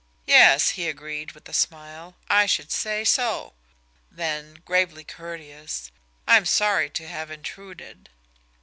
[0.25, 2.15] "Yes," he agreed, with a smile.
[2.27, 3.53] "I should say so."
[4.09, 5.91] Then, gravely courteous:
[6.27, 8.09] "I'm sorry to have intruded."